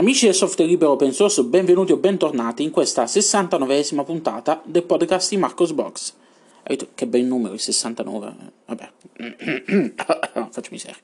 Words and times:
Amici 0.00 0.24
del 0.24 0.34
software 0.34 0.70
libero 0.70 0.92
open 0.92 1.12
source, 1.12 1.44
benvenuti 1.44 1.92
o 1.92 1.98
bentornati 1.98 2.62
in 2.62 2.70
questa 2.70 3.04
69esima 3.04 4.02
puntata 4.02 4.62
del 4.64 4.84
podcast 4.84 5.28
di 5.28 5.36
Marcos 5.36 5.72
Box. 5.72 6.14
Che 6.94 7.06
bel 7.06 7.24
numero, 7.26 7.52
il 7.52 7.60
69. 7.60 8.34
Vabbè, 8.64 8.90
faccio 10.48 10.70
miseria. 10.70 10.96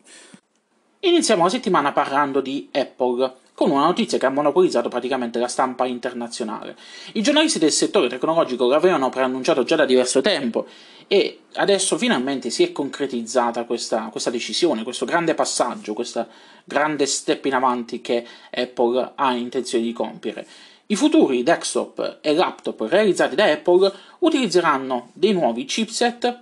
Iniziamo 1.00 1.42
la 1.42 1.50
settimana 1.50 1.92
parlando 1.92 2.40
di 2.40 2.70
Apple, 2.72 3.34
con 3.56 3.70
una 3.70 3.86
notizia 3.86 4.18
che 4.18 4.26
ha 4.26 4.30
monopolizzato 4.30 4.90
praticamente 4.90 5.38
la 5.38 5.48
stampa 5.48 5.86
internazionale. 5.86 6.76
I 7.14 7.22
giornalisti 7.22 7.58
del 7.58 7.72
settore 7.72 8.06
tecnologico 8.06 8.68
l'avevano 8.68 9.08
preannunciato 9.08 9.64
già 9.64 9.76
da 9.76 9.86
diverso 9.86 10.20
tempo 10.20 10.66
e 11.08 11.40
adesso 11.54 11.96
finalmente 11.96 12.50
si 12.50 12.64
è 12.64 12.70
concretizzata 12.70 13.64
questa, 13.64 14.08
questa 14.10 14.28
decisione, 14.28 14.82
questo 14.82 15.06
grande 15.06 15.32
passaggio, 15.32 15.94
questo 15.94 16.26
grande 16.64 17.06
step 17.06 17.46
in 17.46 17.54
avanti 17.54 18.02
che 18.02 18.26
Apple 18.50 19.12
ha 19.14 19.32
intenzione 19.32 19.84
di 19.84 19.92
compiere. 19.94 20.46
I 20.88 20.94
futuri 20.94 21.42
desktop 21.42 22.18
e 22.20 22.34
laptop 22.34 22.82
realizzati 22.82 23.34
da 23.34 23.50
Apple 23.50 23.90
utilizzeranno 24.18 25.12
dei 25.14 25.32
nuovi 25.32 25.64
chipset 25.64 26.40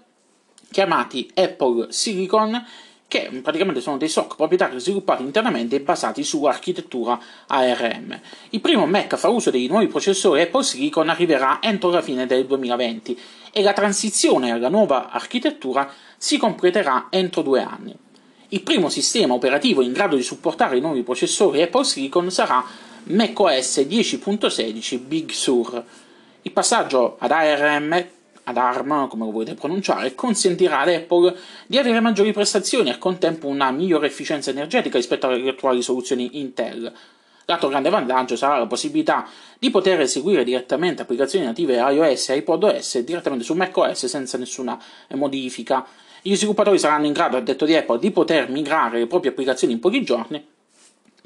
chiamati 0.72 1.30
Apple 1.34 1.92
Silicon 1.92 2.60
che 3.06 3.30
praticamente 3.42 3.80
sono 3.80 3.96
dei 3.96 4.08
SOC 4.08 4.36
proprietari 4.36 4.80
sviluppati 4.80 5.22
internamente 5.22 5.76
e 5.76 5.80
basati 5.80 6.24
su 6.24 6.44
architettura 6.44 7.18
ARM. 7.46 8.20
Il 8.50 8.60
primo 8.60 8.86
Mac 8.86 9.12
a 9.12 9.16
fare 9.16 9.34
uso 9.34 9.50
dei 9.50 9.66
nuovi 9.66 9.86
processori 9.86 10.40
Apple 10.42 10.64
Silicon 10.64 11.08
arriverà 11.08 11.58
entro 11.60 11.90
la 11.90 12.02
fine 12.02 12.26
del 12.26 12.46
2020 12.46 13.18
e 13.52 13.62
la 13.62 13.72
transizione 13.72 14.50
alla 14.50 14.68
nuova 14.68 15.10
architettura 15.10 15.92
si 16.16 16.38
completerà 16.38 17.06
entro 17.10 17.42
due 17.42 17.62
anni. 17.62 17.94
Il 18.48 18.62
primo 18.62 18.88
sistema 18.88 19.34
operativo 19.34 19.82
in 19.82 19.92
grado 19.92 20.16
di 20.16 20.22
supportare 20.22 20.76
i 20.76 20.80
nuovi 20.80 21.02
processori 21.02 21.62
Apple 21.62 21.84
Silicon 21.84 22.30
sarà 22.30 22.64
macOS 23.04 23.78
10.16 23.78 24.98
Big 25.00 25.30
Sur. 25.30 25.84
Il 26.42 26.52
passaggio 26.52 27.16
ad 27.18 27.30
ARM 27.30 28.06
ad 28.44 28.56
ARM, 28.56 29.08
come 29.08 29.24
lo 29.24 29.30
volete 29.30 29.54
pronunciare, 29.54 30.14
consentirà 30.14 30.80
ad 30.80 30.88
Apple 30.88 31.36
di 31.66 31.78
avere 31.78 32.00
maggiori 32.00 32.32
prestazioni 32.32 32.88
e 32.88 32.92
al 32.92 32.98
contempo 32.98 33.46
una 33.48 33.70
migliore 33.70 34.06
efficienza 34.06 34.50
energetica 34.50 34.96
rispetto 34.96 35.26
alle 35.26 35.48
attuali 35.48 35.82
soluzioni 35.82 36.40
Intel. 36.40 36.92
L'altro 37.46 37.68
grande 37.68 37.90
vantaggio 37.90 38.36
sarà 38.36 38.58
la 38.58 38.66
possibilità 38.66 39.26
di 39.58 39.70
poter 39.70 40.00
eseguire 40.00 40.44
direttamente 40.44 41.02
applicazioni 41.02 41.44
native 41.44 41.76
iOS 41.76 42.30
e 42.30 42.36
iPadOS 42.36 42.98
direttamente 43.00 43.44
su 43.44 43.54
macOS 43.54 44.06
senza 44.06 44.38
nessuna 44.38 44.80
modifica. 45.10 45.86
Gli 46.22 46.34
sviluppatori 46.36 46.78
saranno 46.78 47.04
in 47.04 47.12
grado, 47.12 47.36
a 47.36 47.40
detto 47.40 47.66
di 47.66 47.74
Apple, 47.76 47.98
di 47.98 48.10
poter 48.10 48.48
migrare 48.48 48.98
le 48.98 49.06
proprie 49.06 49.30
applicazioni 49.30 49.74
in 49.74 49.80
pochi 49.80 50.02
giorni 50.02 50.52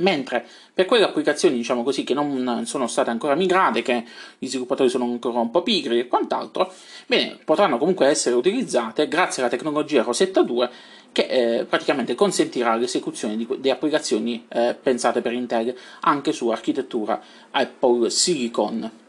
Mentre 0.00 0.46
per 0.72 0.86
quelle 0.86 1.04
applicazioni, 1.04 1.56
diciamo 1.56 1.82
così, 1.82 2.04
che 2.04 2.14
non 2.14 2.62
sono 2.66 2.86
state 2.86 3.10
ancora 3.10 3.34
migrate, 3.34 3.82
che 3.82 4.04
gli 4.38 4.46
sviluppatori 4.46 4.88
sono 4.88 5.04
ancora 5.04 5.40
un 5.40 5.50
po' 5.50 5.62
pigri 5.62 5.98
e 5.98 6.06
quant'altro, 6.06 6.72
bene, 7.06 7.38
potranno 7.44 7.78
comunque 7.78 8.06
essere 8.06 8.36
utilizzate 8.36 9.08
grazie 9.08 9.42
alla 9.42 9.50
tecnologia 9.50 10.02
Rosetta 10.02 10.42
2 10.42 10.70
che 11.10 11.26
eh, 11.26 11.64
praticamente 11.64 12.14
consentirà 12.14 12.76
l'esecuzione 12.76 13.36
di, 13.36 13.48
di 13.58 13.70
applicazioni 13.70 14.46
eh, 14.48 14.76
pensate 14.80 15.20
per 15.20 15.32
Intel 15.32 15.74
anche 16.00 16.32
su 16.32 16.48
architettura 16.48 17.20
Apple 17.50 18.10
Silicon. 18.10 19.07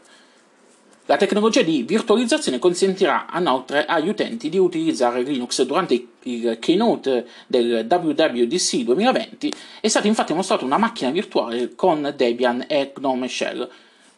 La 1.10 1.16
tecnologia 1.16 1.62
di 1.62 1.82
virtualizzazione 1.82 2.60
consentirà 2.60 3.26
inoltre 3.34 3.84
agli 3.84 4.08
utenti 4.08 4.48
di 4.48 4.58
utilizzare 4.58 5.22
Linux 5.22 5.60
durante 5.62 6.06
il 6.22 6.56
keynote 6.60 7.26
del 7.48 7.84
WWDC 7.90 8.76
2020. 8.84 9.52
È 9.80 9.88
stata 9.88 10.06
infatti 10.06 10.32
mostrata 10.34 10.64
una 10.64 10.78
macchina 10.78 11.10
virtuale 11.10 11.74
con 11.74 12.14
Debian 12.16 12.64
e 12.68 12.92
GNOME 12.94 13.26
Shell. 13.26 13.68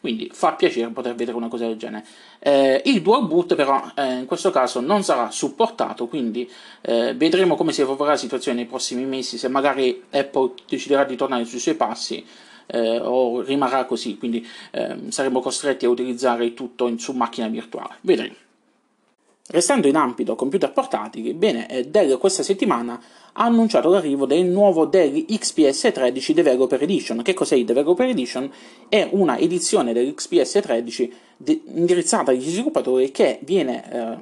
Quindi 0.01 0.29
fa 0.31 0.53
piacere 0.53 0.91
poter 0.91 1.15
vedere 1.15 1.35
una 1.35 1.47
cosa 1.47 1.65
del 1.65 1.77
genere. 1.77 2.05
Eh, 2.37 2.83
il 2.85 3.01
dual 3.01 3.25
boot 3.25 3.55
però 3.55 3.83
eh, 3.95 4.19
in 4.19 4.25
questo 4.27 4.51
caso 4.51 4.79
non 4.79 5.01
sarà 5.01 5.31
supportato, 5.31 6.05
quindi 6.05 6.47
eh, 6.81 7.15
vedremo 7.15 7.55
come 7.55 7.71
si 7.71 7.81
evolverà 7.81 8.11
la 8.11 8.17
situazione 8.17 8.57
nei 8.57 8.67
prossimi 8.67 9.05
mesi, 9.05 9.39
se 9.39 9.47
magari 9.47 10.03
Apple 10.11 10.51
deciderà 10.67 11.05
di 11.05 11.15
tornare 11.15 11.45
sui 11.45 11.57
suoi 11.57 11.73
passi 11.73 12.23
eh, 12.67 12.99
o 12.99 13.41
rimarrà 13.41 13.85
così, 13.85 14.17
quindi 14.17 14.45
eh, 14.71 14.97
saremo 15.09 15.39
costretti 15.39 15.85
a 15.85 15.89
utilizzare 15.89 16.53
tutto 16.53 16.87
in, 16.87 16.99
su 16.99 17.11
macchina 17.13 17.47
virtuale. 17.47 17.95
Vedremo. 18.01 18.35
Restando 19.45 19.87
in 19.87 19.97
ambito 19.97 20.35
computer 20.35 20.71
portatili, 20.71 21.33
bene, 21.33 21.67
eh, 21.69 21.83
Dell 21.83 22.17
questa 22.17 22.43
settimana 22.43 22.99
ha 23.33 23.43
annunciato 23.43 23.89
l'arrivo 23.89 24.25
del 24.25 24.45
nuovo 24.45 24.85
Dell 24.85 25.25
XPS 25.25 25.91
13 25.93 26.33
Developer 26.33 26.81
Edition. 26.81 27.21
Che 27.21 27.33
cos'è 27.33 27.55
il 27.55 27.65
Developer 27.65 28.07
Edition? 28.07 28.49
È 28.87 29.05
una 29.11 29.37
edizione 29.37 29.91
dell'XPS 29.91 30.59
13 30.61 31.13
de- 31.35 31.61
indirizzata 31.65 32.31
agli 32.31 32.47
sviluppatori 32.47 33.11
che 33.11 33.39
viene 33.43 33.91
eh, 33.91 34.17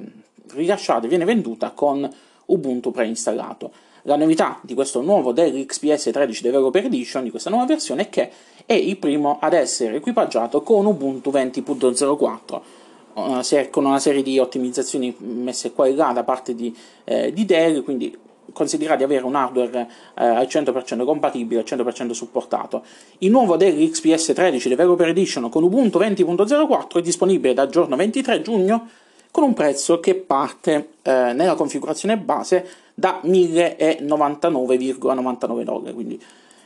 rilasciata, 0.54 1.06
viene 1.06 1.24
venduta 1.24 1.70
con 1.70 2.08
Ubuntu 2.46 2.90
preinstallato. 2.90 3.72
La 4.02 4.16
novità 4.16 4.58
di 4.62 4.74
questo 4.74 5.00
nuovo 5.00 5.30
Dell 5.30 5.64
XPS 5.64 6.10
13 6.10 6.42
Developer 6.42 6.84
Edition, 6.84 7.22
di 7.22 7.30
questa 7.30 7.50
nuova 7.50 7.66
versione, 7.66 8.02
è 8.02 8.08
che 8.08 8.30
è 8.66 8.72
il 8.72 8.96
primo 8.96 9.38
ad 9.40 9.52
essere 9.52 9.94
equipaggiato 9.96 10.62
con 10.62 10.86
Ubuntu 10.86 11.30
20.04, 11.30 13.70
con 13.70 13.84
una 13.84 14.00
serie 14.00 14.22
di 14.22 14.40
ottimizzazioni 14.40 15.14
messe 15.18 15.72
qua 15.72 15.86
e 15.86 15.94
là 15.94 16.10
da 16.12 16.24
parte 16.24 16.56
di, 16.56 16.76
eh, 17.04 17.32
di 17.32 17.44
Dell, 17.44 17.84
quindi 17.84 18.18
considera 18.52 18.96
di 18.96 19.04
avere 19.04 19.24
un 19.24 19.36
hardware 19.36 19.88
eh, 20.18 20.24
al 20.24 20.46
100% 20.46 21.04
compatibile, 21.04 21.60
al 21.60 21.66
100% 21.66 22.10
supportato. 22.10 22.82
Il 23.18 23.30
nuovo 23.30 23.56
Dell 23.56 23.88
XPS 23.88 24.32
13 24.34 24.68
Developer 24.68 25.06
Edition 25.06 25.48
con 25.48 25.62
Ubuntu 25.62 26.00
20.04 26.00 26.98
è 26.98 27.02
disponibile 27.02 27.54
dal 27.54 27.68
giorno 27.68 27.94
23 27.94 28.42
giugno 28.42 28.88
con 29.32 29.42
un 29.44 29.54
prezzo 29.54 29.98
che 29.98 30.14
parte 30.14 30.90
eh, 31.02 31.32
nella 31.32 31.54
configurazione 31.54 32.18
base 32.18 32.68
da 32.94 33.20
1099,99 33.24 35.62
dollari, 35.62 35.94
quindi 35.94 36.22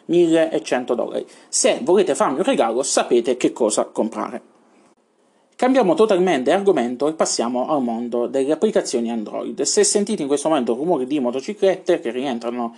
1100 0.07 0.95
dollari. 0.95 1.25
Se 1.49 1.79
volete 1.83 2.17
farmi 2.17 2.39
un 2.39 2.45
regalo 2.45 2.83
sapete 2.83 3.37
che 3.37 3.53
cosa 3.53 3.85
comprare. 3.85 4.55
Cambiamo 5.55 5.95
totalmente 5.95 6.51
argomento 6.53 7.07
e 7.09 7.13
passiamo 7.15 7.71
al 7.71 7.83
mondo 7.83 8.27
delle 8.27 8.53
applicazioni 8.53 9.11
Android. 9.11 9.63
Se 9.63 9.85
sentite 9.85 10.21
in 10.21 10.29
questo 10.29 10.49
momento 10.49 10.75
rumori 10.75 11.07
di 11.07 11.19
motociclette 11.19 12.01
che 12.01 12.11
rientrano 12.11 12.77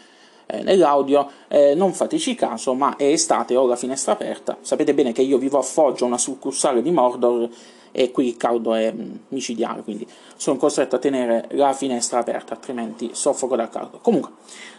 eh, 0.50 0.62
nell'audio, 0.62 1.30
eh, 1.48 1.74
non 1.74 1.92
fateci 1.92 2.34
caso, 2.34 2.72
ma 2.72 2.96
è 2.96 3.04
estate, 3.04 3.54
ho 3.54 3.66
la 3.66 3.76
finestra 3.76 4.12
aperta. 4.12 4.56
Sapete 4.62 4.94
bene 4.94 5.12
che 5.12 5.22
io 5.22 5.36
vivo 5.36 5.58
a 5.58 5.62
Foggio, 5.62 6.06
una 6.06 6.16
succursale 6.16 6.80
di 6.80 6.90
Mordor, 6.90 7.48
e 7.92 8.10
qui 8.10 8.28
il 8.28 8.36
caldo 8.36 8.74
è 8.74 8.92
mm, 8.92 9.14
micidiale, 9.28 9.82
quindi 9.82 10.06
sono 10.36 10.56
costretto 10.56 10.96
a 10.96 10.98
tenere 10.98 11.48
la 11.50 11.72
finestra 11.72 12.20
aperta, 12.20 12.54
altrimenti 12.54 13.10
soffoco 13.12 13.56
dal 13.56 13.68
caldo. 13.68 13.98
Comunque, 13.98 14.30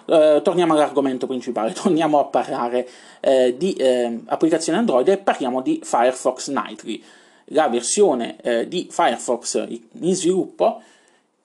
eh, 0.05 0.41
torniamo 0.43 0.73
all'argomento 0.73 1.27
principale, 1.27 1.73
torniamo 1.79 2.19
a 2.19 2.25
parlare 2.25 2.87
eh, 3.19 3.55
di 3.57 3.73
eh, 3.73 4.21
applicazioni 4.25 4.79
Android 4.79 5.07
e 5.07 5.17
parliamo 5.17 5.61
di 5.61 5.79
Firefox 5.83 6.49
Nightly, 6.49 7.03
la 7.51 7.67
versione 7.67 8.37
eh, 8.41 8.67
di 8.67 8.87
Firefox 8.89 9.67
in 9.67 10.15
sviluppo, 10.15 10.81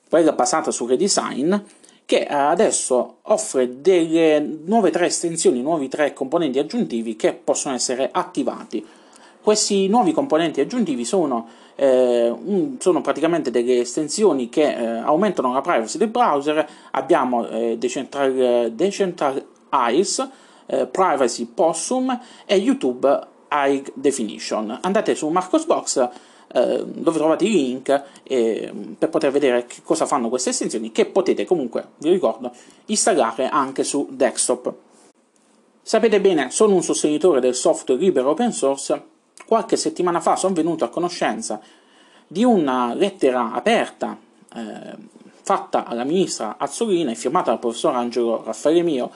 quella 0.09 0.33
basata 0.33 0.71
su 0.71 0.87
redesign, 0.87 1.55
che 2.07 2.27
adesso 2.27 3.17
offre 3.23 3.81
delle 3.81 4.41
nuove 4.41 4.91
tre 4.91 5.07
estensioni, 5.07 5.63
nuovi 5.63 5.89
tre 5.89 6.13
componenti 6.13 6.59
aggiuntivi 6.59 7.17
che 7.17 7.33
possono 7.33 7.75
essere 7.75 8.09
attivati 8.13 8.85
questi 9.45 9.89
nuovi 9.89 10.13
componenti 10.13 10.63
aggiuntivi 10.63 11.05
sono, 11.05 11.47
eh, 11.75 12.31
un, 12.31 12.77
sono 12.79 13.03
praticamente 13.03 13.51
delle 13.51 13.81
estensioni 13.81 14.49
che 14.49 14.75
eh, 14.75 14.87
aumentano 14.87 15.53
la 15.53 15.61
privacy 15.61 15.99
del 15.99 16.09
browser. 16.09 16.67
Abbiamo 16.93 17.47
eh, 17.49 17.77
Decentral, 17.77 18.73
Decentral 18.73 19.45
Eyes, 19.71 20.27
eh, 20.65 20.87
Privacy 20.87 21.45
Possum 21.45 22.19
e 22.47 22.57
YouTube 22.57 23.07
High 23.53 23.93
Definition. 23.93 24.79
Andate 24.81 25.15
su 25.15 25.29
Marcosbox 25.29 26.09
eh, 26.53 26.85
dove 26.85 27.19
trovate 27.19 27.45
i 27.45 27.51
link 27.51 28.03
eh, 28.23 28.73
per 28.99 29.09
poter 29.09 29.31
vedere 29.31 29.67
che 29.67 29.83
cosa 29.83 30.07
fanno 30.07 30.29
queste 30.29 30.51
estensioni 30.51 30.93
che 30.93 31.07
potete 31.07 31.45
comunque, 31.45 31.89
vi 31.99 32.11
ricordo, 32.11 32.53
installare 32.87 33.49
anche 33.49 33.85
su 33.85 34.09
desktop. 34.11 34.73
Sapete 35.83 36.21
bene, 36.21 36.51
sono 36.51 36.75
un 36.75 36.83
sostenitore 36.83 37.41
del 37.41 37.55
software 37.55 38.01
libero 38.01 38.31
open 38.31 38.53
source 38.53 39.13
qualche 39.47 39.77
settimana 39.77 40.21
fa 40.21 40.37
sono 40.37 40.55
venuto 40.55 40.85
a 40.85 40.89
conoscenza 40.89 41.61
di 42.27 42.45
una 42.45 42.95
lettera 42.95 43.53
aperta 43.53 44.19
eh, 44.55 45.13
fatta 45.43 45.85
alla 45.85 46.05
ministra 46.05 46.57
Azzolina 46.59 47.11
e 47.11 47.15
firmata 47.15 47.51
dal 47.51 47.59
professor 47.59 47.95
Angelo 47.95 48.43
Raffaele 48.45 48.83
Mio 48.83 49.11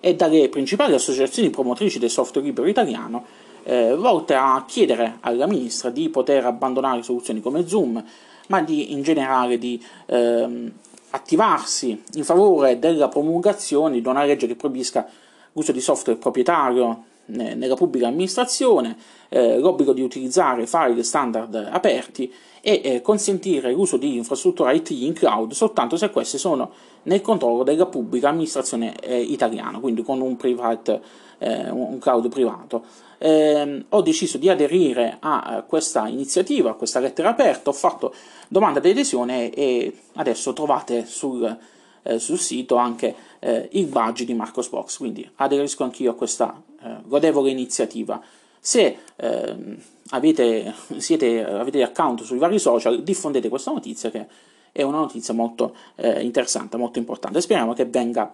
e 0.00 0.14
dalle 0.14 0.48
principali 0.48 0.94
associazioni 0.94 1.50
promotrici 1.50 1.98
del 1.98 2.10
software 2.10 2.46
libero 2.46 2.68
italiano, 2.68 3.24
eh, 3.64 3.94
volte 3.94 4.34
a 4.34 4.64
chiedere 4.66 5.18
alla 5.20 5.46
ministra 5.46 5.90
di 5.90 6.08
poter 6.08 6.44
abbandonare 6.44 7.02
soluzioni 7.02 7.40
come 7.40 7.66
Zoom, 7.66 8.02
ma 8.48 8.62
di, 8.62 8.92
in 8.92 9.02
generale 9.02 9.58
di 9.58 9.82
eh, 10.06 10.72
attivarsi 11.10 12.02
in 12.14 12.24
favore 12.24 12.78
della 12.78 13.08
promulgazione 13.08 14.00
di 14.00 14.06
una 14.06 14.24
legge 14.24 14.46
che 14.46 14.56
proibisca 14.56 15.08
l'uso 15.52 15.72
di 15.72 15.80
software 15.80 16.18
proprietario 16.18 17.04
nella 17.26 17.74
pubblica 17.74 18.08
amministrazione, 18.08 18.96
eh, 19.28 19.58
l'obbligo 19.58 19.92
di 19.92 20.02
utilizzare 20.02 20.66
file 20.66 21.02
standard 21.02 21.54
aperti 21.70 22.32
e 22.60 22.80
eh, 22.82 23.02
consentire 23.02 23.72
l'uso 23.72 23.96
di 23.96 24.16
infrastrutture 24.16 24.74
IT 24.74 24.90
in 24.90 25.12
cloud 25.12 25.52
soltanto 25.52 25.96
se 25.96 26.10
queste 26.10 26.38
sono 26.38 26.70
nel 27.04 27.20
controllo 27.20 27.62
della 27.62 27.86
pubblica 27.86 28.30
amministrazione 28.30 28.94
eh, 29.00 29.20
italiana, 29.20 29.78
quindi 29.78 30.02
con 30.02 30.20
un, 30.20 30.36
private, 30.36 31.00
eh, 31.38 31.70
un 31.70 31.98
cloud 31.98 32.28
privato. 32.28 32.84
Eh, 33.18 33.84
ho 33.88 34.02
deciso 34.02 34.38
di 34.38 34.48
aderire 34.48 35.16
a 35.20 35.64
questa 35.66 36.08
iniziativa, 36.08 36.70
a 36.70 36.74
questa 36.74 37.00
lettera 37.00 37.30
aperta, 37.30 37.70
ho 37.70 37.74
fatto 37.74 38.14
domanda 38.48 38.80
di 38.80 38.90
adesione 38.90 39.50
e 39.50 39.94
adesso 40.14 40.52
trovate 40.52 41.06
sul, 41.06 41.56
eh, 42.04 42.18
sul 42.18 42.38
sito 42.38 42.76
anche 42.76 43.14
eh, 43.40 43.68
il 43.72 43.86
badge 43.86 44.24
di 44.24 44.34
Marcos 44.34 44.68
Box, 44.68 44.98
quindi 44.98 45.28
aderisco 45.36 45.82
anch'io 45.82 46.12
a 46.12 46.14
questa 46.14 46.62
eh, 46.82 46.96
godevole 47.04 47.50
iniziativa. 47.50 48.22
Se 48.60 48.96
ehm, 49.16 49.76
avete, 50.10 50.72
siete, 50.96 51.44
avete 51.44 51.82
account 51.82 52.22
sui 52.22 52.38
vari 52.38 52.58
social, 52.58 53.02
diffondete 53.02 53.48
questa 53.48 53.72
notizia 53.72 54.10
che 54.10 54.26
è 54.72 54.82
una 54.82 54.98
notizia 54.98 55.34
molto 55.34 55.74
eh, 55.96 56.22
interessante, 56.22 56.76
molto 56.76 56.98
importante. 56.98 57.40
Speriamo 57.40 57.74
che 57.74 57.84
venga, 57.84 58.32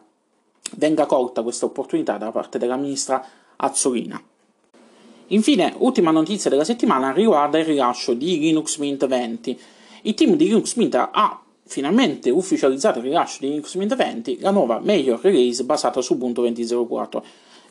venga 0.77 1.07
colta 1.07 1.43
questa 1.43 1.67
opportunità 1.67 2.17
da 2.17 2.31
parte 2.31 2.59
della 2.59 2.77
ministra 2.77 3.25
Azzolina. 3.57 4.23
Infine, 5.33 5.75
ultima 5.79 6.11
notizia 6.11 6.51
della 6.51 6.65
settimana 6.65 7.13
riguarda 7.13 7.59
il 7.59 7.65
rilascio 7.65 8.15
di 8.15 8.39
Linux 8.39 8.79
Mint 8.79 9.07
20. 9.07 9.61
Il 10.03 10.15
team 10.15 10.35
di 10.35 10.47
Linux 10.47 10.75
Mint 10.77 10.95
ha 10.95 11.43
finalmente 11.71 12.31
ufficializzato 12.31 12.99
il 12.99 13.05
rilascio 13.05 13.39
di 13.41 13.49
Linux 13.49 13.77
Mint 13.77 13.95
20, 13.95 14.41
la 14.41 14.51
nuova 14.51 14.81
major 14.83 15.21
release 15.23 15.63
basata 15.63 16.01
su 16.01 16.15
Ubuntu 16.15 16.43
20.04. 16.43 17.23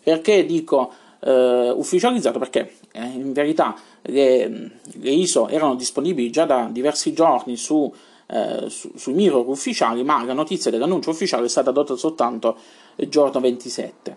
Perché 0.02 0.46
dico 0.46 0.90
eh, 1.20 1.74
ufficializzato? 1.76 2.40
Perché 2.40 2.76
eh, 2.94 3.04
in 3.04 3.34
verità 3.34 3.76
le, 4.04 4.72
le, 5.02 5.12
ISO 5.12 5.50
erano 5.50 5.76
disponibili 5.76 6.30
già 6.30 6.46
da 6.46 6.70
diversi 6.72 7.12
giorni 7.12 7.58
su, 7.58 7.94
eh, 8.28 8.70
su, 8.70 8.90
sui 8.96 9.12
mirror 9.12 9.46
ufficiali, 9.50 10.02
ma 10.06 10.24
la 10.24 10.32
notizia 10.32 10.72
dell'annuncio 10.72 11.10
ufficiale 11.10 11.48
è 11.48 11.50
stata 11.50 11.72
data 11.72 11.98
soltanto 11.98 12.56
il 12.96 13.10
giorno 13.10 13.42
27. 13.42 14.16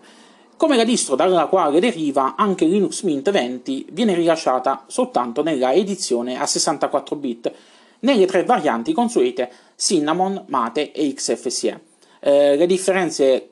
Come 0.55 0.77
la 0.77 0.85
distro 0.85 1.17
dalla 1.17 1.47
quale 1.47 1.81
deriva, 1.81 2.35
anche 2.37 2.63
Linux 2.63 3.01
Mint 3.01 3.29
20 3.29 3.87
viene 3.91 4.15
rilasciata 4.15 4.85
soltanto 4.87 5.43
nella 5.43 5.73
edizione 5.73 6.39
a 6.39 6.45
64 6.45 7.15
bit, 7.17 7.51
nelle 8.03 8.25
tre 8.25 8.43
varianti 8.43 8.93
consuete 8.93 9.49
Cinnamon, 9.75 10.45
Mate 10.47 10.91
e 10.91 11.13
XFCE. 11.13 11.81
Eh, 12.19 12.55
le 12.55 12.65
differenze 12.65 13.49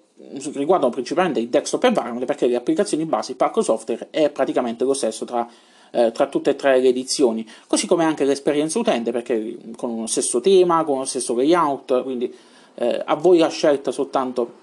riguardano 0.53 0.91
principalmente 0.91 1.39
il 1.39 1.49
desktop 1.49 1.83
environment 1.85 2.25
perché 2.25 2.47
le 2.47 2.55
applicazioni 2.55 3.05
base, 3.05 3.31
il 3.31 3.37
parco 3.37 3.61
software 3.61 4.07
è 4.11 4.29
praticamente 4.29 4.83
lo 4.83 4.93
stesso 4.93 5.25
tra, 5.25 5.47
eh, 5.91 6.11
tra, 6.11 6.27
tutte 6.27 6.51
e 6.51 6.55
tre 6.55 6.79
le 6.79 6.89
edizioni, 6.89 7.47
così 7.67 7.87
come 7.87 8.05
anche 8.05 8.23
l'esperienza 8.23 8.79
utente 8.79 9.11
perché 9.11 9.57
con 9.75 9.99
lo 9.99 10.07
stesso 10.07 10.39
tema, 10.39 10.83
con 10.83 10.99
lo 10.99 11.05
stesso 11.05 11.35
layout, 11.35 12.03
quindi 12.03 12.33
eh, 12.75 13.01
a 13.03 13.15
voi 13.15 13.39
la 13.39 13.49
scelta 13.49 13.91
soltanto 13.91 14.59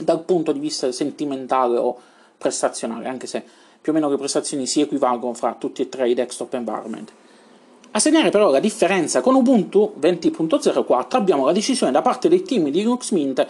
dal 0.00 0.24
punto 0.24 0.52
di 0.52 0.58
vista 0.58 0.90
sentimentale 0.90 1.78
o 1.78 1.96
prestazionale, 2.36 3.06
anche 3.06 3.26
se 3.26 3.42
più 3.80 3.92
o 3.92 3.94
meno 3.94 4.08
le 4.08 4.16
prestazioni 4.16 4.66
si 4.66 4.80
equivalgono 4.80 5.34
fra 5.34 5.54
tutti 5.54 5.82
e 5.82 5.88
tre 5.88 6.08
i 6.08 6.14
desktop 6.14 6.54
environment. 6.54 7.12
A 7.94 7.98
segnare 7.98 8.30
però 8.30 8.50
la 8.50 8.58
differenza 8.58 9.20
con 9.20 9.34
Ubuntu 9.34 9.94
20.04 10.00 11.06
abbiamo 11.10 11.44
la 11.44 11.52
decisione 11.52 11.92
da 11.92 12.00
parte 12.00 12.30
dei 12.30 12.42
team 12.42 12.70
di 12.70 12.78
Linux 12.78 13.10
Mint 13.10 13.46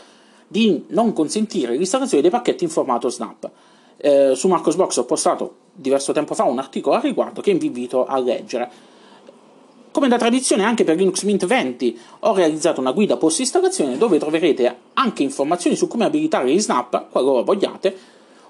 di 0.48 0.84
non 0.88 1.12
consentire 1.12 1.76
l'installazione 1.76 2.22
dei 2.22 2.30
pacchetti 2.30 2.64
in 2.64 2.70
formato 2.70 3.08
Snap. 3.08 3.48
Eh, 3.98 4.32
su 4.34 4.48
Marcosbox 4.48 4.96
ho 4.96 5.04
postato 5.04 5.54
diverso 5.72 6.12
tempo 6.12 6.34
fa 6.34 6.42
un 6.42 6.58
articolo 6.58 6.96
al 6.96 7.02
riguardo 7.02 7.40
che 7.40 7.54
vi 7.54 7.66
invito 7.66 8.04
a 8.04 8.18
leggere. 8.18 8.68
Come 9.92 10.08
da 10.08 10.18
tradizione 10.18 10.64
anche 10.64 10.82
per 10.82 10.96
Linux 10.96 11.22
Mint 11.22 11.46
20 11.46 11.98
ho 12.20 12.34
realizzato 12.34 12.80
una 12.80 12.90
guida 12.90 13.16
post 13.16 13.38
installazione 13.38 13.96
dove 13.96 14.18
troverete 14.18 14.76
anche 14.94 15.22
informazioni 15.22 15.76
su 15.76 15.86
come 15.86 16.04
abilitare 16.04 16.50
gli 16.50 16.58
snap 16.58 17.10
qualora 17.10 17.42
vogliate, 17.42 17.96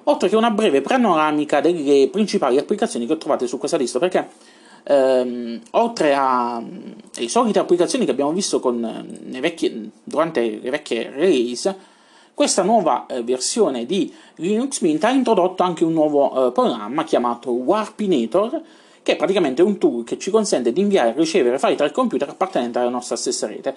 oltre 0.05 0.31
che 0.31 0.37
una 0.37 0.51
breve 0.51 0.81
panoramica 0.81 1.61
delle 1.61 2.09
principali 2.11 2.57
applicazioni 2.57 3.05
che 3.07 3.19
trovate 3.19 3.47
su 3.47 3.59
questa 3.59 3.77
lista 3.77 3.99
perché 3.99 4.27
ehm, 4.85 5.61
oltre 5.73 6.15
alle 6.15 7.29
solite 7.29 7.59
applicazioni 7.59 8.05
che 8.05 8.11
abbiamo 8.11 8.33
visto 8.33 8.61
con, 8.61 9.07
vecchie, 9.41 9.91
durante 10.05 10.61
le 10.63 10.71
vecchie 10.71 11.11
release, 11.11 11.91
questa 12.35 12.63
nuova 12.63 13.07
eh, 13.07 13.23
versione 13.23 13.85
di 13.85 14.13
Linux 14.37 14.81
Mint 14.81 15.05
ha 15.05 15.11
introdotto 15.11 15.63
anche 15.63 15.85
un 15.85 15.93
nuovo 15.93 16.49
eh, 16.49 16.53
programma 16.53 17.05
chiamato 17.05 17.51
Warpinator, 17.51 18.63
che 19.03 19.13
è 19.13 19.17
praticamente 19.17 19.63
un 19.63 19.79
tool 19.79 20.05
che 20.05 20.19
ci 20.19 20.31
consente 20.31 20.73
di 20.73 20.81
inviare 20.81 21.11
e 21.11 21.15
ricevere 21.15 21.59
file 21.59 21.75
dal 21.75 21.93
computer 21.93 22.29
appartenenti 22.29 22.79
alla 22.79 22.89
nostra 22.89 23.17
stessa 23.17 23.47
rete. 23.47 23.75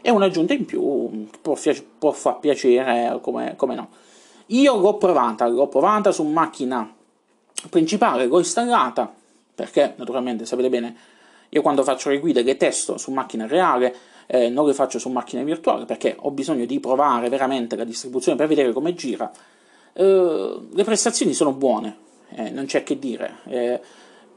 È 0.00 0.10
un'aggiunta 0.10 0.52
in 0.52 0.64
più, 0.64 1.26
può, 1.40 1.58
può 1.98 2.12
far 2.12 2.38
piacere, 2.38 3.18
come, 3.20 3.54
come 3.56 3.74
no. 3.74 3.88
Io 4.46 4.76
l'ho 4.76 4.94
provata, 4.94 5.48
l'ho 5.48 5.66
provata 5.66 6.12
su 6.12 6.22
macchina 6.22 6.88
principale, 7.68 8.26
l'ho 8.26 8.38
installata, 8.38 9.12
perché 9.56 9.94
naturalmente 9.96 10.44
sapete 10.44 10.68
bene, 10.68 10.94
io 11.48 11.62
quando 11.62 11.82
faccio 11.82 12.10
le 12.10 12.18
guide 12.18 12.42
le 12.42 12.56
testo 12.58 12.98
su 12.98 13.10
macchina 13.10 13.46
reale, 13.46 13.94
eh, 14.26 14.50
non 14.50 14.66
le 14.66 14.74
faccio 14.74 14.98
su 14.98 15.08
macchina 15.08 15.42
virtuale 15.42 15.86
perché 15.86 16.14
ho 16.18 16.30
bisogno 16.30 16.66
di 16.66 16.78
provare 16.78 17.28
veramente 17.30 17.74
la 17.74 17.84
distribuzione 17.84 18.36
per 18.36 18.48
vedere 18.48 18.72
come 18.72 18.94
gira. 18.94 19.30
Eh, 19.94 20.58
le 20.70 20.84
prestazioni 20.84 21.32
sono 21.32 21.52
buone, 21.52 21.96
eh, 22.34 22.50
non 22.50 22.66
c'è 22.66 22.82
che 22.82 22.98
dire, 22.98 23.36
eh, 23.46 23.80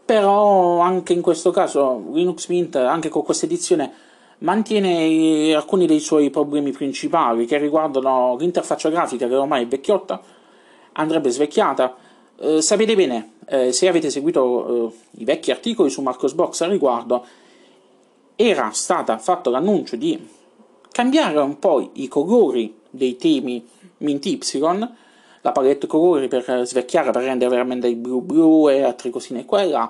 però 0.06 0.80
anche 0.80 1.12
in 1.12 1.22
questo 1.22 1.52
caso 1.52 2.02
Linux 2.14 2.48
Mint, 2.48 2.78
anche 2.78 3.10
con 3.10 3.24
questa 3.24 3.46
edizione, 3.46 3.92
mantiene 4.40 5.54
alcuni 5.54 5.86
dei 5.86 6.00
suoi 6.00 6.30
problemi 6.30 6.72
principali 6.72 7.46
che 7.46 7.58
riguardano 7.58 8.38
l'interfaccia 8.40 8.88
grafica 8.88 9.28
che 9.28 9.36
ormai 9.36 9.64
è 9.64 9.68
vecchiotta, 9.68 10.22
andrebbe 10.94 11.30
svecchiata 11.30 12.08
eh, 12.42 12.62
sapete 12.62 12.96
bene, 12.96 13.34
eh, 13.50 13.72
se 13.72 13.88
avete 13.88 14.10
seguito 14.10 14.92
eh, 14.92 15.22
i 15.22 15.26
vecchi 15.26 15.52
articoli 15.52 15.90
su 15.90 16.02
Marcosbox 16.02 16.62
al 16.62 16.70
riguardo, 16.70 17.26
era 18.36 18.70
stato 18.72 19.18
fatto 19.18 19.50
l'annuncio 19.50 19.96
di 19.96 20.28
cambiare 20.92 21.40
un 21.40 21.60
po' 21.60 21.90
i 21.94 22.08
colori 22.08 22.78
dei 22.90 23.16
temi 23.16 23.68
Mint 23.98 24.26
Y, 24.26 24.40
la 25.42 25.52
palette 25.52 25.88
colori 25.88 26.28
per 26.28 26.66
svecchiare, 26.66 27.12
per 27.12 27.24
rendere 27.24 27.50
veramente 27.50 27.88
il 27.88 27.96
blu 27.96 28.22
blu 28.22 28.70
e 28.70 28.84
altre 28.84 29.10
cosine 29.10 29.46
qua. 29.46 29.90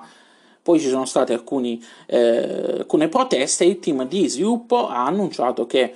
Poi 0.62 0.78
ci 0.78 0.88
sono 0.88 1.04
state 1.04 1.32
alcuni, 1.32 1.82
eh, 2.06 2.76
alcune 2.78 3.08
proteste 3.08 3.64
e 3.64 3.68
il 3.68 3.78
team 3.78 4.06
di 4.06 4.28
sviluppo 4.28 4.88
ha 4.88 5.06
annunciato 5.06 5.66
che 5.66 5.92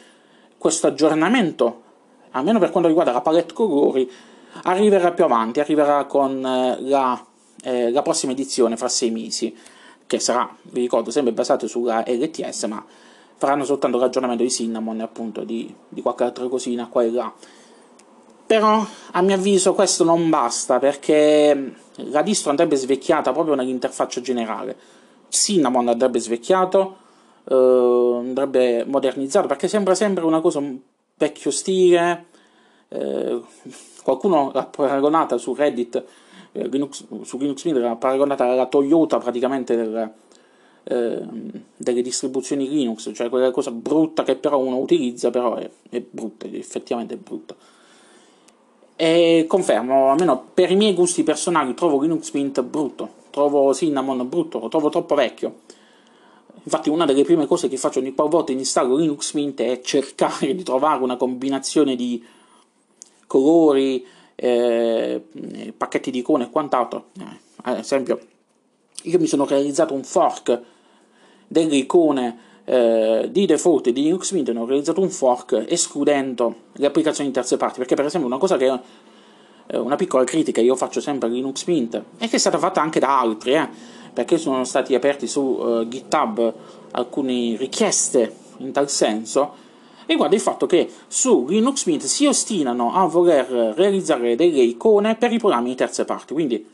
questo 0.56 0.86
aggiornamento, 0.86 1.82
almeno 2.30 2.58
per 2.58 2.70
quanto 2.70 2.88
riguarda 2.88 3.12
la 3.12 3.20
palette 3.20 3.52
colori, 3.52 4.10
arriverà 4.62 5.12
più 5.12 5.24
avanti, 5.24 5.60
arriverà 5.60 6.04
con 6.04 6.44
eh, 6.44 6.80
la, 6.80 7.24
eh, 7.64 7.90
la 7.90 8.02
prossima 8.02 8.32
edizione 8.32 8.76
fra 8.76 8.88
sei 8.88 9.10
mesi, 9.10 9.56
che 10.06 10.18
sarà, 10.20 10.54
vi 10.62 10.82
ricordo, 10.82 11.10
sempre 11.10 11.32
basata 11.32 11.66
sulla 11.66 12.04
LTS, 12.06 12.64
ma 12.64 12.84
faranno 13.36 13.64
soltanto 13.64 13.98
ragionamento 13.98 14.42
di 14.42 14.50
Cinnamon 14.50 15.00
e 15.00 15.02
appunto 15.02 15.42
di, 15.42 15.74
di 15.88 16.02
qualche 16.02 16.24
altra 16.24 16.46
cosina 16.48 16.88
qua 16.88 17.02
e 17.02 17.10
là. 17.10 17.32
Però 18.46 18.86
a 19.12 19.22
mio 19.22 19.34
avviso 19.34 19.72
questo 19.74 20.04
non 20.04 20.28
basta 20.28 20.78
perché 20.78 21.74
la 21.96 22.22
distro 22.22 22.50
andrebbe 22.50 22.76
svecchiata 22.76 23.32
proprio 23.32 23.54
nell'interfaccia 23.54 24.20
generale. 24.20 24.76
Cinnamon 25.28 25.88
andrebbe 25.88 26.18
svecchiato, 26.20 26.96
eh, 27.48 27.54
andrebbe 27.54 28.84
modernizzato 28.86 29.46
perché 29.46 29.66
sembra 29.66 29.94
sempre 29.94 30.24
una 30.24 30.40
cosa 30.40 30.58
un 30.58 30.78
vecchio 31.16 31.50
stile. 31.50 32.26
Eh, 32.88 33.40
qualcuno 34.02 34.50
l'ha 34.52 34.66
paragonata 34.66 35.38
su 35.38 35.54
Reddit, 35.54 36.04
eh, 36.54 36.68
Linux, 36.68 37.04
su 37.22 37.38
Linux 37.38 37.64
Mint 37.64 37.78
l'ha 37.78 37.96
paragonata 37.96 38.44
alla 38.44 38.66
Toyota 38.66 39.18
praticamente 39.18 39.76
del, 39.76 40.12
eh, 40.84 41.22
delle 41.76 42.02
distribuzioni 42.02 42.68
Linux, 42.68 43.10
cioè 43.12 43.28
quella 43.28 43.50
cosa 43.50 43.70
brutta 43.70 44.22
che 44.22 44.36
però 44.36 44.58
uno 44.58 44.78
utilizza, 44.78 45.30
però 45.30 45.56
è, 45.56 45.68
è 45.90 46.00
brutta, 46.08 46.46
effettivamente 46.46 47.14
è 47.14 47.18
brutta. 47.18 47.54
E 48.96 49.44
confermo, 49.48 50.10
almeno 50.10 50.50
per 50.54 50.70
i 50.70 50.76
miei 50.76 50.94
gusti 50.94 51.24
personali, 51.24 51.74
trovo 51.74 52.00
Linux 52.00 52.32
Mint 52.32 52.62
brutto, 52.62 53.08
trovo 53.30 53.74
Cinnamon 53.74 54.28
brutto, 54.28 54.60
lo 54.60 54.68
trovo 54.68 54.88
troppo 54.88 55.16
vecchio. 55.16 55.62
Infatti 56.62 56.88
una 56.88 57.04
delle 57.04 57.24
prime 57.24 57.46
cose 57.46 57.68
che 57.68 57.76
faccio 57.76 57.98
ogni 57.98 58.14
volta 58.16 58.52
in 58.52 58.58
installo 58.58 58.96
Linux 58.96 59.34
Mint 59.34 59.60
è 59.60 59.80
cercare 59.82 60.54
di 60.54 60.62
trovare 60.62 61.02
una 61.02 61.16
combinazione 61.16 61.96
di 61.96 62.24
colori, 63.26 64.06
eh, 64.36 65.22
pacchetti 65.76 66.10
di 66.10 66.18
icone 66.18 66.44
e 66.44 66.50
quant'altro. 66.50 67.10
Eh, 67.18 67.38
ad 67.62 67.78
esempio, 67.78 68.18
io 69.02 69.18
mi 69.18 69.26
sono 69.26 69.46
realizzato 69.46 69.94
un 69.94 70.04
fork 70.04 70.60
delle 71.46 71.76
icone 71.76 72.38
eh, 72.64 73.28
di 73.30 73.46
default 73.46 73.90
di 73.90 74.02
Linux 74.02 74.32
Mint, 74.32 74.48
ho 74.48 74.64
realizzato 74.64 75.00
un 75.00 75.10
fork 75.10 75.64
escludendo 75.68 76.54
le 76.72 76.86
applicazioni 76.86 77.28
di 77.28 77.34
terze 77.34 77.56
parti, 77.56 77.78
perché 77.78 77.94
per 77.94 78.06
esempio 78.06 78.28
una 78.28 78.38
cosa 78.38 78.56
che 78.56 78.78
eh, 79.66 79.76
una 79.76 79.96
piccola 79.96 80.24
critica 80.24 80.60
io 80.60 80.74
faccio 80.74 81.00
sempre 81.00 81.28
a 81.28 81.30
Linux 81.30 81.66
Mint, 81.66 82.02
e 82.18 82.28
che 82.28 82.36
è 82.36 82.38
stata 82.38 82.58
fatta 82.58 82.80
anche 82.80 83.00
da 83.00 83.20
altri, 83.20 83.54
eh, 83.54 83.68
perché 84.12 84.38
sono 84.38 84.64
stati 84.64 84.94
aperti 84.94 85.26
su 85.26 85.40
uh, 85.40 85.88
GitHub 85.88 86.54
alcune 86.92 87.56
richieste 87.56 88.32
in 88.58 88.70
tal 88.70 88.88
senso, 88.88 89.54
riguarda 90.06 90.34
il 90.34 90.40
fatto 90.40 90.66
che 90.66 90.90
su 91.06 91.46
Linux 91.48 91.86
Mint 91.86 92.04
si 92.04 92.26
ostinano 92.26 92.94
a 92.94 93.06
voler 93.06 93.46
realizzare 93.76 94.36
delle 94.36 94.62
icone 94.62 95.16
per 95.16 95.32
i 95.32 95.38
programmi 95.38 95.70
di 95.70 95.74
terze 95.74 96.04
parti, 96.04 96.32
quindi 96.32 96.66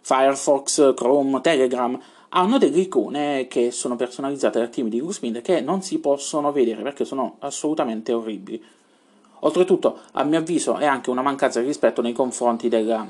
Firefox, 0.00 0.94
Chrome, 0.94 1.40
Telegram 1.40 1.98
hanno 2.30 2.58
delle 2.58 2.80
icone 2.80 3.46
che 3.48 3.70
sono 3.70 3.96
personalizzate 3.96 4.58
dal 4.58 4.68
team 4.68 4.88
di 4.88 4.98
Linux 4.98 5.20
Mint 5.20 5.40
che 5.40 5.60
non 5.60 5.82
si 5.82 5.98
possono 5.98 6.52
vedere 6.52 6.82
perché 6.82 7.04
sono 7.04 7.36
assolutamente 7.40 8.12
orribili. 8.12 8.62
Oltretutto, 9.40 9.98
a 10.12 10.24
mio 10.24 10.38
avviso, 10.38 10.76
è 10.76 10.86
anche 10.86 11.10
una 11.10 11.22
mancanza 11.22 11.60
di 11.60 11.66
rispetto 11.66 12.00
nei 12.00 12.12
confronti 12.12 12.68
della, 12.68 13.06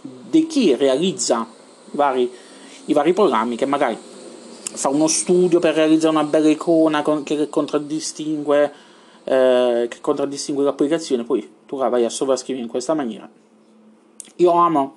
di 0.00 0.46
chi 0.46 0.74
realizza 0.74 1.46
vari, 1.92 2.30
i 2.86 2.92
vari 2.92 3.12
programmi 3.12 3.56
che 3.56 3.66
magari 3.66 3.96
fa 4.74 4.88
uno 4.88 5.06
studio 5.06 5.58
per 5.58 5.74
realizzare 5.74 6.14
una 6.14 6.24
bella 6.24 6.48
icona 6.48 7.02
con, 7.02 7.22
che 7.22 7.48
contraddistingue 7.48 8.72
eh, 9.24 9.86
che 9.88 10.00
contraddistingue 10.00 10.64
l'applicazione, 10.64 11.24
poi 11.24 11.48
tu 11.66 11.76
la 11.78 11.88
vai 11.88 12.04
a 12.04 12.10
sovrascrivere 12.10 12.64
in 12.64 12.70
questa 12.70 12.94
maniera. 12.94 13.28
Io 14.36 14.50
amo 14.52 14.96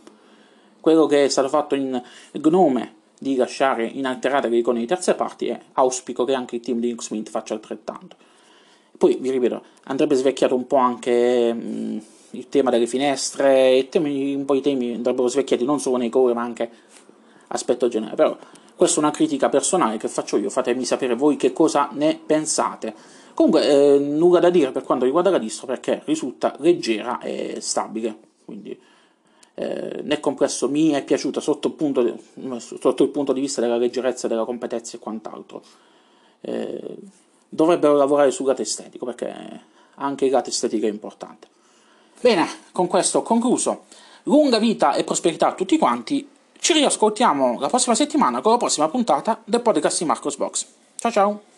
quello 0.79 1.05
che 1.05 1.25
è 1.25 1.29
stato 1.29 1.49
fatto 1.49 1.75
in 1.75 2.01
Gnome 2.33 2.93
di 3.17 3.35
lasciare 3.35 3.85
inalterate 3.85 4.49
le 4.49 4.57
icone 4.57 4.79
di 4.79 4.85
terze 4.85 5.15
parti 5.15 5.47
e 5.47 5.59
auspico 5.73 6.25
che 6.25 6.33
anche 6.33 6.55
il 6.55 6.61
team 6.61 6.79
di 6.79 6.87
Linux 6.87 7.09
faccia 7.29 7.53
altrettanto. 7.53 8.15
Poi, 8.97 9.17
vi 9.19 9.31
ripeto, 9.31 9.63
andrebbe 9.85 10.15
svecchiato 10.15 10.55
un 10.55 10.67
po' 10.67 10.77
anche 10.77 11.53
mh, 11.53 12.01
il 12.31 12.49
tema 12.49 12.69
delle 12.69 12.87
finestre, 12.87 13.87
temi, 13.89 14.35
un 14.35 14.45
po' 14.45 14.55
i 14.55 14.61
temi 14.61 14.93
andrebbero 14.93 15.27
svecchiati 15.27 15.65
non 15.65 15.79
solo 15.79 15.97
nei 15.97 16.09
core 16.09 16.33
ma 16.33 16.43
anche 16.43 16.69
aspetto 17.47 17.87
generale, 17.87 18.15
però 18.15 18.37
questa 18.75 18.97
è 18.97 19.03
una 19.03 19.11
critica 19.11 19.49
personale 19.49 19.97
che 19.97 20.07
faccio 20.07 20.37
io, 20.37 20.49
fatemi 20.49 20.83
sapere 20.85 21.15
voi 21.15 21.37
che 21.37 21.53
cosa 21.53 21.89
ne 21.93 22.19
pensate. 22.23 22.93
Comunque, 23.35 23.67
eh, 23.67 23.99
nulla 23.99 24.39
da 24.39 24.49
dire 24.49 24.71
per 24.71 24.83
quanto 24.83 25.03
riguarda 25.03 25.29
la 25.29 25.37
distro 25.37 25.67
perché 25.67 26.01
risulta 26.05 26.55
leggera 26.59 27.19
e 27.19 27.57
stabile. 27.59 28.17
Quindi, 28.45 28.79
eh, 29.55 29.99
nel 30.03 30.19
complesso 30.21 30.69
mi 30.69 30.91
è 30.91 31.03
piaciuta 31.03 31.41
sotto 31.41 31.67
il, 31.67 31.73
punto 31.73 32.01
de, 32.01 32.15
sotto 32.59 33.03
il 33.03 33.09
punto 33.09 33.33
di 33.33 33.41
vista 33.41 33.59
della 33.59 33.75
leggerezza, 33.75 34.29
della 34.29 34.45
competenza 34.45 34.95
e 34.95 34.99
quant'altro. 34.99 35.61
Eh, 36.39 36.95
dovrebbero 37.49 37.93
lavorare 37.93 38.31
sul 38.31 38.45
lato 38.45 38.61
estetico 38.61 39.05
perché 39.05 39.33
anche 39.95 40.25
il 40.25 40.31
lato 40.31 40.49
estetico 40.49 40.85
è 40.85 40.89
importante. 40.89 41.47
Bene, 42.21 42.47
con 42.71 42.87
questo 42.87 43.19
ho 43.19 43.21
concluso. 43.21 43.83
Lunga 44.23 44.59
vita 44.59 44.93
e 44.93 45.03
prosperità 45.03 45.47
a 45.47 45.53
tutti 45.53 45.77
quanti. 45.77 46.27
Ci 46.57 46.71
riascoltiamo 46.71 47.59
la 47.59 47.67
prossima 47.67 47.95
settimana 47.95 48.39
con 48.39 48.53
la 48.53 48.57
prossima 48.57 48.87
puntata 48.87 49.41
del 49.43 49.61
podcast 49.61 49.99
di 49.99 50.05
Marcos 50.05 50.37
Box. 50.37 50.65
Ciao 50.95 51.11
ciao! 51.11 51.54